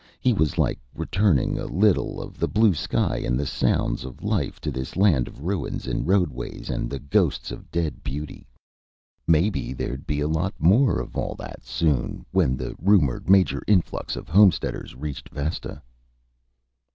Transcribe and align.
It 0.23 0.35
was 0.35 0.57
like 0.57 0.79
returning 0.95 1.59
a 1.59 1.67
little 1.67 2.19
of 2.23 2.39
the 2.39 2.47
blue 2.47 2.73
sky 2.73 3.17
and 3.17 3.39
the 3.39 3.45
sounds 3.45 4.03
of 4.03 4.23
life 4.23 4.59
to 4.61 4.71
this 4.71 4.97
land 4.97 5.27
of 5.27 5.43
ruins 5.43 5.85
and 5.85 6.07
roadways 6.07 6.71
and 6.71 6.89
the 6.89 6.97
ghosts 6.97 7.51
of 7.51 7.69
dead 7.69 8.03
beauty. 8.03 8.47
Maybe 9.27 9.73
there'd 9.73 10.07
be 10.07 10.19
a 10.19 10.27
lot 10.27 10.55
more 10.57 10.99
of 10.99 11.15
all 11.15 11.35
that, 11.35 11.63
soon, 11.67 12.25
when 12.31 12.57
the 12.57 12.73
rumored 12.81 13.29
major 13.29 13.61
influx 13.67 14.15
of 14.15 14.27
homesteaders 14.27 14.95
reached 14.95 15.29
Vesta. 15.29 15.83